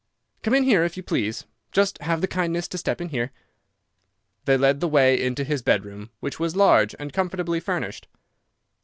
[0.41, 1.45] "Come in here, if you please.
[1.71, 3.29] Just have the kindness to step in here."
[4.47, 8.07] He led the way into his bedroom, which was large and comfortably furnished.